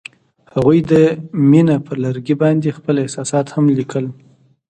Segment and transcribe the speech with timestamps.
[0.53, 0.93] هغوی د
[1.51, 4.05] مینه پر لرګي باندې خپل احساسات هم لیکل.